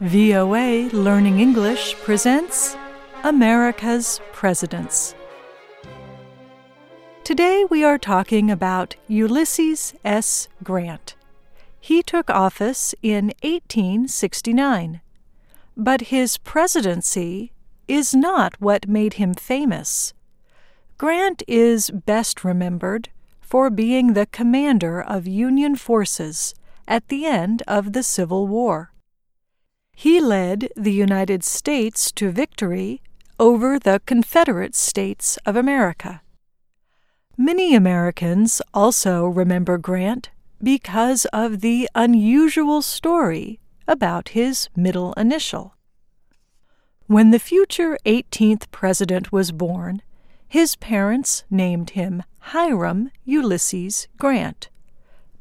[0.00, 2.76] VOA Learning English presents
[3.24, 5.16] America's Presidents.
[7.24, 10.48] Today we are talking about Ulysses S.
[10.62, 11.16] Grant.
[11.80, 15.00] He took office in 1869,
[15.76, 17.50] but his presidency
[17.88, 20.14] is not what made him famous.
[20.96, 23.08] Grant is best remembered
[23.40, 26.54] for being the commander of Union forces
[26.86, 28.92] at the end of the Civil War.
[30.00, 33.02] He led the United States to victory
[33.36, 36.22] over the Confederate States of America.
[37.36, 40.30] Many Americans also remember Grant
[40.62, 45.74] because of the unusual story about his middle initial.
[47.08, 50.02] When the future 18th president was born,
[50.46, 52.22] his parents named him
[52.54, 54.70] Hiram Ulysses Grant,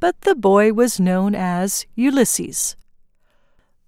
[0.00, 2.74] but the boy was known as Ulysses.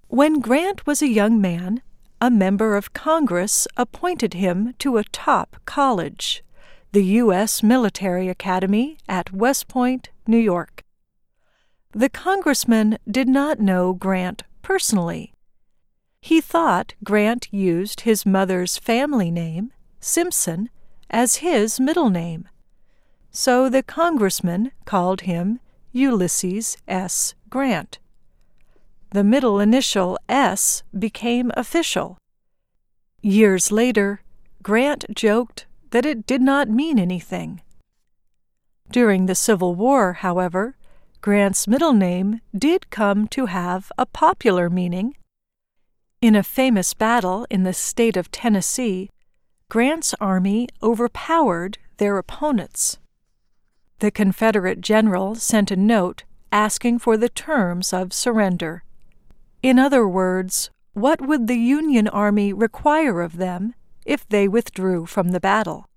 [0.08, 1.82] When Grant was a young man,
[2.18, 6.42] a member of Congress appointed him to a top college,
[6.92, 7.62] the U.S.
[7.62, 10.82] Military Academy at West Point, New York.
[11.92, 15.34] The congressman did not know Grant personally.
[16.22, 20.70] He thought Grant used his mother's family name, Simpson,
[21.10, 22.48] as his middle name.
[23.30, 25.60] So the congressman called him
[25.92, 27.34] Ulysses S.
[27.50, 27.98] Grant.
[29.10, 32.18] The middle initial S became official.
[33.22, 34.20] Years later,
[34.62, 37.62] Grant joked that it did not mean anything.
[38.90, 40.76] During the Civil War, however,
[41.22, 45.16] Grant's middle name did come to have a popular meaning.
[46.20, 49.08] In a famous battle in the state of Tennessee,
[49.70, 52.98] Grant's army overpowered their opponents.
[54.00, 58.84] The Confederate general sent a note asking for the terms of surrender.
[59.62, 63.74] In other words, what would the Union Army require of them
[64.06, 65.88] if they withdrew from the battle?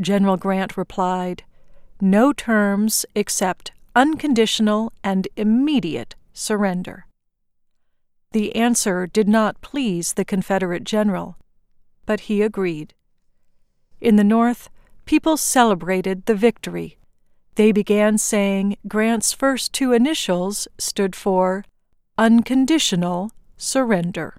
[0.00, 1.44] General Grant replied,
[2.00, 7.06] No terms except unconditional and immediate surrender.
[8.32, 11.36] The answer did not please the Confederate general,
[12.06, 12.94] but he agreed.
[14.00, 14.70] In the North,
[15.04, 16.98] people celebrated the victory.
[17.56, 21.64] They began saying Grant's first two initials stood for
[22.20, 24.36] unconditional surrender.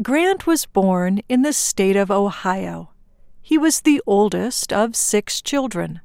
[0.00, 2.90] Grant was born in the state of Ohio.
[3.40, 6.00] He was the oldest of six children.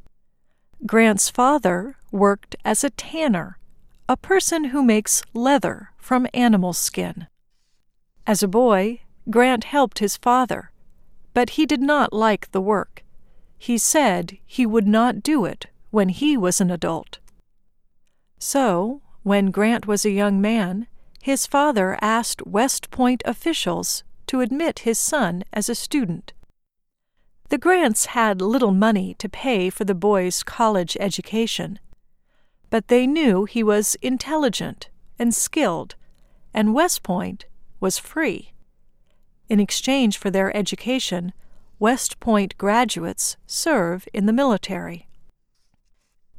[0.87, 3.59] Grant's father worked as a tanner,
[4.09, 7.27] a person who makes leather from animal skin.
[8.27, 8.99] As a boy,
[9.29, 10.71] Grant helped his father,
[11.33, 13.05] but he did not like the work.
[13.57, 17.19] He said he would not do it when he was an adult.
[18.37, 20.87] So, when Grant was a young man,
[21.21, 26.33] his father asked West Point officials to admit his son as a student.
[27.47, 31.79] The Grants had little money to pay for the boy's college education,
[32.69, 35.95] but they knew he was intelligent and skilled,
[36.53, 37.45] and West Point
[37.79, 38.53] was free.
[39.49, 41.33] In exchange for their education,
[41.79, 45.07] West Point graduates serve in the military.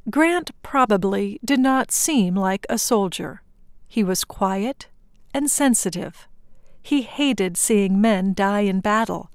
[0.09, 3.41] Grant probably did not seem like a soldier.
[3.87, 4.87] He was quiet
[5.33, 6.27] and sensitive.
[6.81, 9.29] He hated seeing men die in battle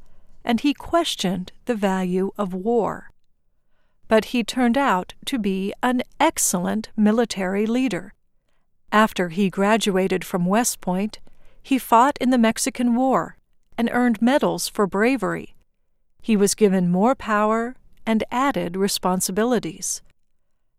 [0.44, 3.10] and he questioned the value of war.
[4.06, 8.12] But he turned out to be an excellent military leader.
[8.93, 11.19] After he graduated from West Point,
[11.64, 13.38] he fought in the Mexican War
[13.78, 15.56] and earned medals for bravery.
[16.20, 20.02] He was given more power and added responsibilities.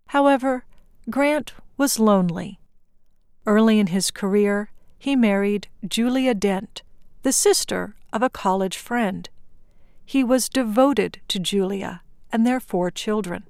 [0.10, 0.64] However,
[1.10, 2.60] Grant was lonely.
[3.48, 6.84] Early in his career, he married Julia Dent,
[7.24, 9.28] the sister of a college friend.
[10.06, 13.46] He was devoted to Julia and their four children.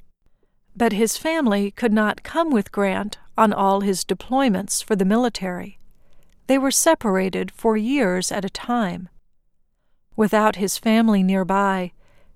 [0.74, 5.80] But his family could not come with Grant on all his deployments for the military.
[6.48, 9.10] They were separated for years at a time.
[10.16, 11.92] Without his family nearby,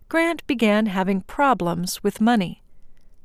[0.10, 2.64] Grant began having problems with money.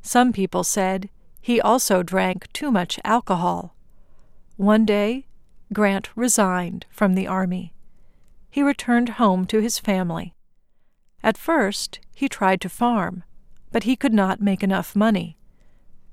[0.02, 1.08] Some people said
[1.40, 3.74] he also drank too much alcohol.
[4.56, 5.26] One day,
[5.72, 7.74] Grant resigned from the Army.
[8.50, 10.34] He returned home to his family.
[11.22, 13.24] At first, he tried to farm,
[13.72, 15.38] but he could not make enough money.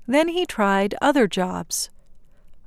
[0.06, 1.90] Then he tried other jobs.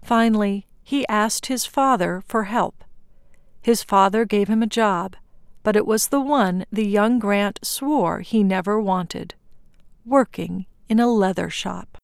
[0.03, 2.83] Finally, he asked his father for help.
[3.59, 5.15] His father gave him a job,
[5.63, 9.33] but it was the one the young Grant swore he never wanted
[10.05, 11.97] working in a leather shop.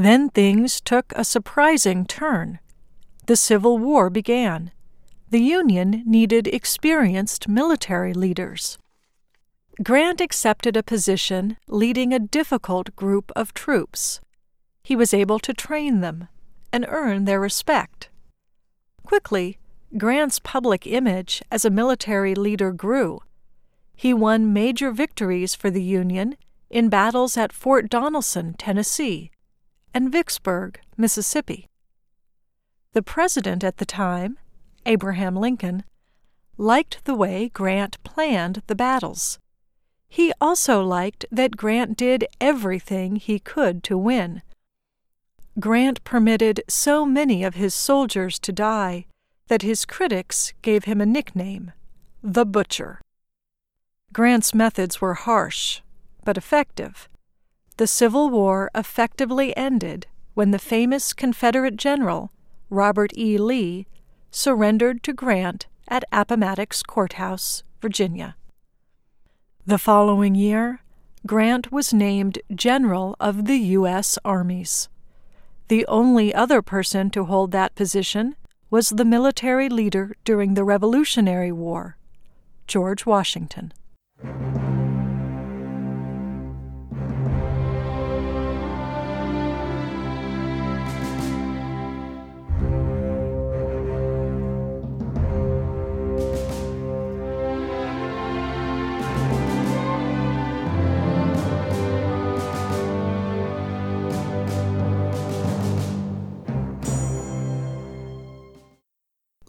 [0.00, 2.58] Then things took a surprising turn.
[3.26, 4.70] The Civil War began.
[5.28, 8.78] The Union needed experienced military leaders.
[9.82, 14.22] Grant accepted a position leading a difficult group of troops.
[14.82, 16.28] He was able to train them
[16.72, 18.08] and earn their respect.
[19.04, 19.58] Quickly,
[19.98, 23.20] Grant's public image as a military leader grew.
[23.94, 26.38] He won major victories for the Union
[26.70, 29.30] in battles at Fort Donelson, Tennessee,
[29.92, 31.66] and Vicksburg, Mississippi.
[32.92, 34.38] The president at the time,
[34.86, 35.84] Abraham Lincoln,
[36.56, 39.38] liked the way Grant planned the battles.
[40.08, 44.42] He also liked that Grant did everything he could to win.
[45.58, 49.06] Grant permitted so many of his soldiers to die
[49.48, 51.72] that his critics gave him a nickname,
[52.22, 53.00] the Butcher.
[54.12, 55.80] Grant's methods were harsh,
[56.24, 57.08] but effective.
[57.80, 62.30] The Civil War effectively ended when the famous Confederate general,
[62.68, 63.38] Robert E.
[63.38, 63.86] Lee,
[64.30, 68.36] surrendered to Grant at Appomattox Courthouse, Virginia.
[69.64, 70.82] The following year,
[71.26, 74.18] Grant was named General of the U.S.
[74.26, 74.90] Armies.
[75.68, 78.36] The only other person to hold that position
[78.68, 81.96] was the military leader during the Revolutionary War,
[82.66, 83.72] George Washington.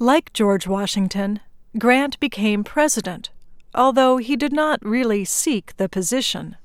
[0.02, 1.42] Like George Washington,
[1.78, 3.30] Grant became president,
[3.76, 6.58] although he did not really seek the position.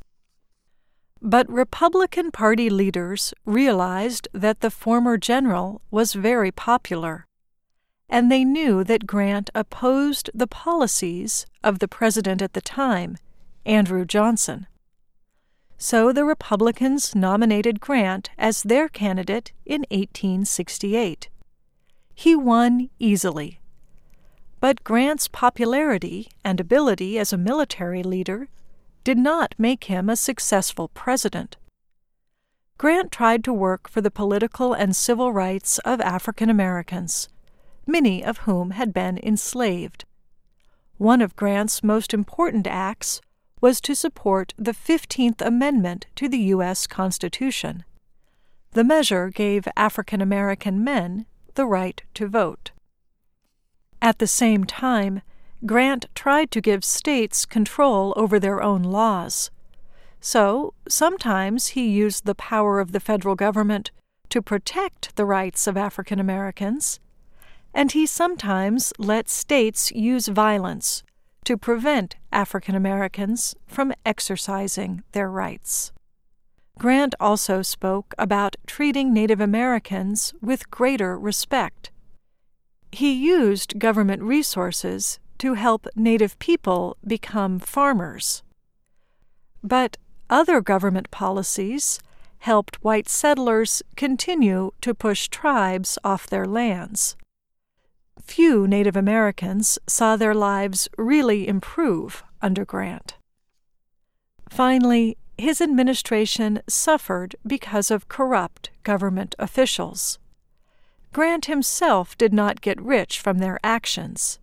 [1.21, 7.27] But Republican Party leaders realized that the former general was very popular,
[8.09, 13.19] and they knew that Grant opposed the policies of the president at the time,
[13.67, 14.67] Andrew Johnson.
[15.77, 21.29] So the Republicans nominated Grant as their candidate in 1868
[22.19, 23.61] he won easily.
[24.59, 28.49] But Grant's popularity and ability as a military leader
[29.05, 31.59] did not make him a successful president.
[32.79, 37.29] Grant tried to work for the political and civil rights of African Americans,
[37.87, 40.07] many of whom had been enslaved.
[40.97, 43.21] One of Grant's most important acts
[43.61, 46.87] was to support the Fifteenth Amendment to the U.S.
[46.87, 47.85] Constitution.
[48.73, 52.71] The measure gave African American men the right to vote.
[54.01, 55.23] At the same time,
[55.65, 59.51] Grant tried to give states control over their own laws.
[60.21, 63.91] So, sometimes he used the power of the federal government
[64.29, 67.01] to protect the rights of African Americans,
[67.73, 71.03] and he sometimes let states use violence
[71.45, 75.93] to prevent African Americans from exercising their rights.
[76.79, 81.91] Grant also spoke about treating Native Americans with greater respect.
[82.93, 88.43] He used government resources to help Native people become farmers.
[89.63, 89.97] But
[90.29, 91.99] other government policies
[92.39, 97.17] helped white settlers continue to push tribes off their lands.
[98.23, 103.15] Few Native Americans saw their lives really improve under Grant.
[104.49, 110.19] Finally, his administration suffered because of corrupt government officials.
[111.13, 114.39] Grant himself did not get rich from their actions,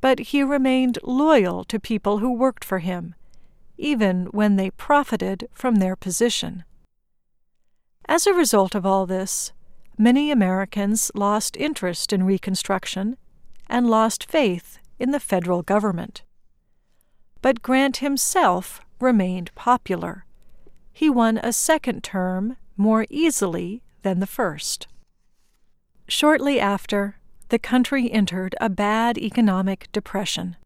[0.00, 3.14] but he remained loyal to people who worked for him,
[3.76, 6.64] even when they profited from their position.
[8.06, 9.52] As a result of all this,
[9.96, 13.16] many Americans lost interest in Reconstruction
[13.68, 16.22] and lost faith in the federal government.
[17.40, 20.23] But Grant himself remained popular.
[20.94, 24.86] He won a second term more easily than the first.
[26.06, 27.16] Shortly after,
[27.48, 30.56] the country entered a bad economic depression.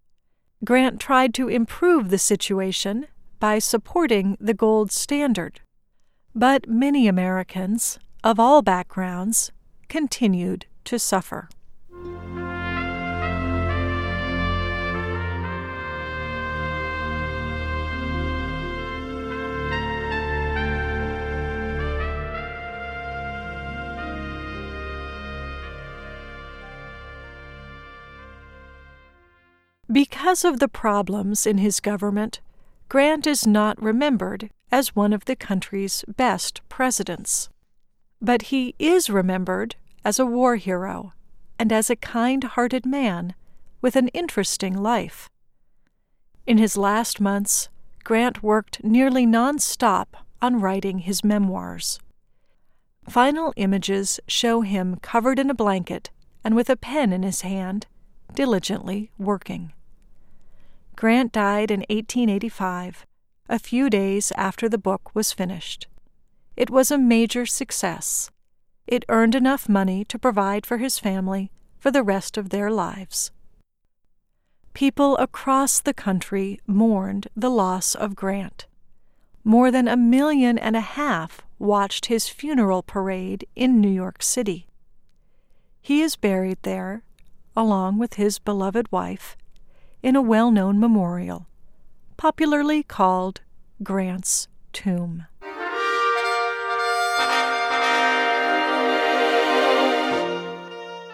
[0.64, 3.06] Grant tried to improve the situation
[3.40, 5.60] by supporting the gold standard.
[6.34, 9.50] But many Americans, of all backgrounds,
[9.88, 11.48] continued to suffer.
[29.90, 32.40] Because of the problems in his government,
[32.90, 37.48] Grant is not remembered as one of the country's best presidents.
[38.20, 41.14] But he is remembered as a war hero
[41.58, 43.34] and as a kind hearted man
[43.80, 45.30] with an interesting life.
[46.46, 47.70] In his last months,
[48.04, 51.98] Grant worked nearly non stop on writing his memoirs.
[53.08, 56.10] Final images show him covered in a blanket
[56.44, 57.86] and with a pen in his hand,
[58.34, 59.72] diligently working.
[60.98, 63.06] Grant died in 1885,
[63.48, 65.86] a few days after the book was finished.
[66.56, 68.32] It was a major success.
[68.84, 73.30] It earned enough money to provide for his family for the rest of their lives.
[74.74, 78.66] People across the country mourned the loss of Grant.
[79.44, 84.66] More than a million and a half watched his funeral parade in New York City.
[85.80, 87.04] He is buried there,
[87.56, 89.36] along with his beloved wife,
[90.02, 91.46] in a well known memorial,
[92.16, 93.40] popularly called
[93.82, 95.26] Grant's Tomb.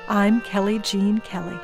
[0.06, 1.58] I'm Kelly Jean Kelly.